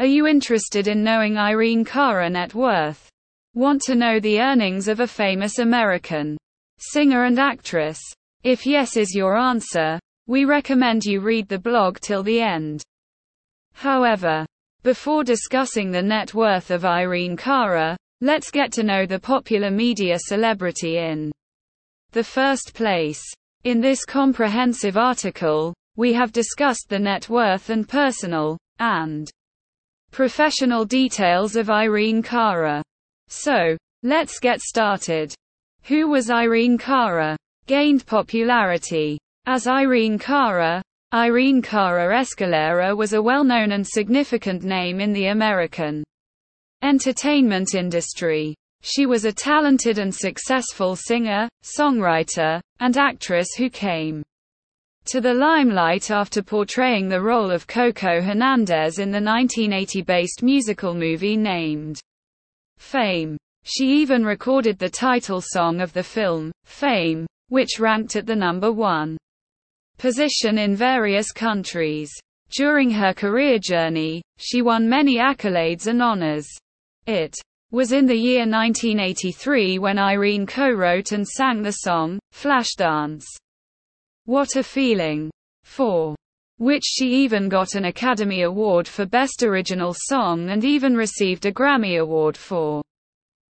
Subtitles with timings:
[0.00, 3.08] Are you interested in knowing Irene Cara net worth?
[3.54, 6.36] Want to know the earnings of a famous American
[6.78, 8.00] singer and actress?
[8.42, 12.82] If yes is your answer, we recommend you read the blog till the end.
[13.74, 14.44] However,
[14.82, 20.18] before discussing the net worth of Irene Cara, let's get to know the popular media
[20.18, 21.30] celebrity in
[22.10, 23.22] the first place.
[23.62, 29.30] In this comprehensive article, we have discussed the net worth and personal and
[30.14, 32.80] professional details of Irene Cara.
[33.26, 35.34] So, let's get started.
[35.82, 37.36] Who was Irene Cara?
[37.66, 39.18] Gained popularity.
[39.46, 40.80] As Irene Cara,
[41.12, 46.04] Irene Cara Escalera was a well-known and significant name in the American
[46.82, 48.54] entertainment industry.
[48.82, 54.22] She was a talented and successful singer, songwriter, and actress who came
[55.06, 61.36] to the limelight after portraying the role of Coco Hernandez in the 1980-based musical movie
[61.36, 62.00] named
[62.78, 63.36] Fame.
[63.64, 68.72] She even recorded the title song of the film, Fame, which ranked at the number
[68.72, 69.16] one
[69.98, 72.10] position in various countries.
[72.50, 76.46] During her career journey, she won many accolades and honors.
[77.06, 77.36] It
[77.70, 83.24] was in the year 1983 when Irene co-wrote and sang the song, Flashdance.
[84.26, 85.30] What a Feeling.
[85.64, 86.14] for
[86.56, 91.52] Which she even got an Academy Award for Best Original Song and even received a
[91.52, 92.82] Grammy Award for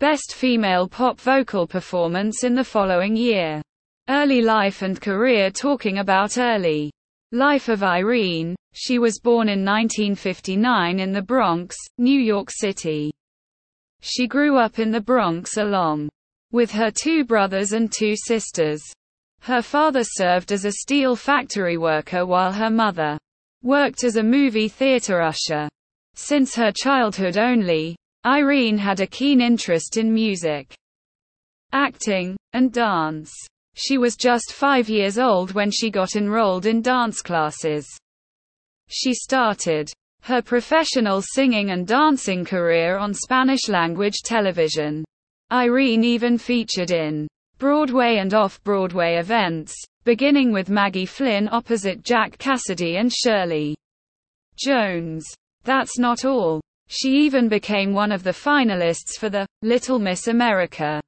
[0.00, 3.62] Best Female Pop Vocal Performance in the following year.
[4.10, 6.90] Early life and career Talking about early
[7.32, 13.10] life of Irene, she was born in 1959 in the Bronx, New York City.
[14.02, 16.10] She grew up in the Bronx along
[16.52, 18.82] with her two brothers and two sisters.
[19.42, 23.18] Her father served as a steel factory worker while her mother
[23.62, 25.68] worked as a movie theater usher.
[26.14, 27.96] Since her childhood only,
[28.26, 30.74] Irene had a keen interest in music,
[31.72, 33.32] acting, and dance.
[33.74, 37.88] She was just five years old when she got enrolled in dance classes.
[38.88, 39.90] She started
[40.22, 45.02] her professional singing and dancing career on Spanish language television.
[45.50, 47.26] Irene even featured in
[47.60, 53.76] Broadway and off-Broadway events, beginning with Maggie Flynn opposite Jack Cassidy and Shirley
[54.56, 55.26] Jones.
[55.64, 56.62] That's not all.
[56.88, 61.02] She even became one of the finalists for the Little Miss America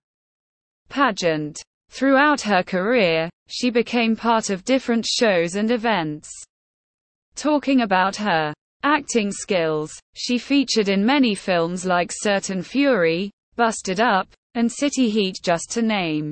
[0.91, 1.59] pageant.
[1.89, 6.29] Throughout her career, she became part of different shows and events.
[7.34, 8.53] Talking about her
[8.83, 15.39] acting skills, she featured in many films like Certain Fury, Busted Up, and City Heat
[15.43, 16.31] just to name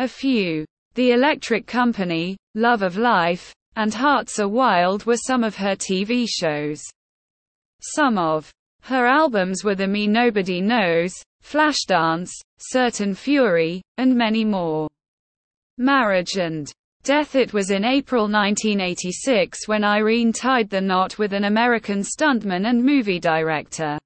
[0.00, 0.64] a few.
[0.94, 6.26] The Electric Company, Love of Life, and Hearts Are Wild were some of her TV
[6.26, 6.82] shows.
[7.82, 8.50] Some of
[8.84, 11.12] her albums were The Me Nobody Knows,
[11.44, 14.88] Flashdance, Certain Fury, and many more.
[15.76, 16.72] Marriage and
[17.02, 22.70] death It was in April 1986 when Irene tied the knot with an American stuntman
[22.70, 23.98] and movie director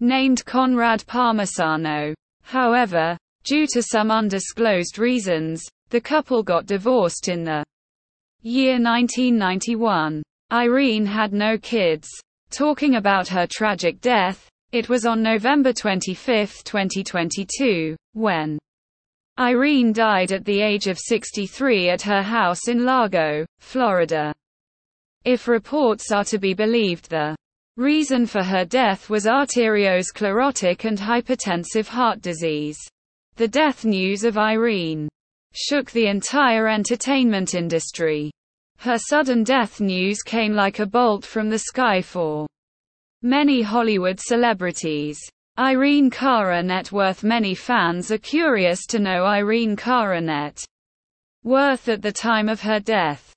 [0.00, 2.12] named Conrad Palmisano.
[2.42, 7.62] However, Due to some undisclosed reasons, the couple got divorced in the
[8.40, 10.22] year 1991.
[10.50, 12.08] Irene had no kids.
[12.48, 18.58] Talking about her tragic death, it was on November 25, 2022, when
[19.38, 24.32] Irene died at the age of 63 at her house in Largo, Florida.
[25.26, 27.36] If reports are to be believed the
[27.76, 32.78] reason for her death was arteriosclerotic and hypertensive heart disease.
[33.36, 35.08] The death news of Irene
[35.54, 38.30] shook the entire entertainment industry.
[38.78, 42.46] Her sudden death news came like a bolt from the sky for
[43.22, 45.18] many Hollywood celebrities.
[45.58, 50.64] Irene Cara net worth Many fans are curious to know Irene Cara net
[51.42, 53.32] worth at the time of her death.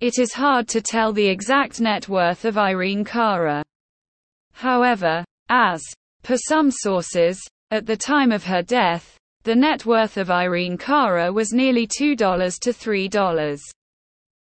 [0.00, 3.62] It is hard to tell the exact net worth of Irene Cara.
[4.54, 5.82] However, as
[6.22, 7.38] per some sources,
[7.70, 12.16] at the time of her death, the net worth of Irene Cara was nearly $2
[12.16, 13.60] to $3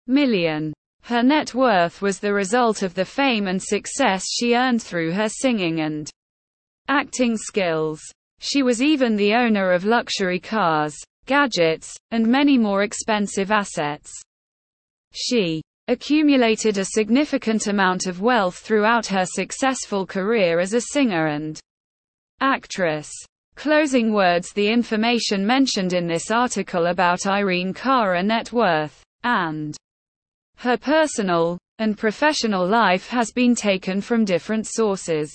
[0.06, 0.72] million.
[1.02, 5.28] Her net worth was the result of the fame and success she earned through her
[5.28, 6.10] singing and
[6.88, 8.00] acting skills.
[8.40, 10.96] She was even the owner of luxury cars,
[11.26, 14.12] gadgets, and many more expensive assets.
[15.12, 21.58] She accumulated a significant amount of wealth throughout her successful career as a singer and
[22.40, 23.10] actress.
[23.58, 29.76] Closing words The information mentioned in this article about Irene Cara net worth, and
[30.58, 35.32] her personal, and professional life has been taken from different sources.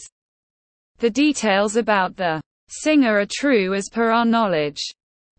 [0.99, 2.39] The details about the
[2.69, 4.79] singer are true as per our knowledge.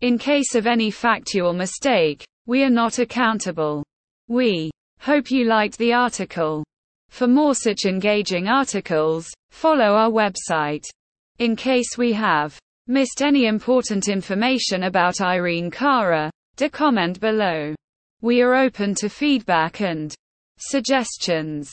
[0.02, 3.82] In case of any factual mistake, we are not accountable.
[4.28, 4.70] We
[5.00, 6.62] hope you liked the article.
[7.08, 10.84] For more such engaging articles, follow our website.
[11.38, 17.74] In case we have missed any important information about Irene Cara, de comment below.
[18.20, 20.14] We are open to feedback and
[20.58, 21.70] suggestions.